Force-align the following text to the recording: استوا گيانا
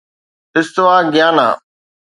استوا 0.57 0.97
گيانا 1.13 1.47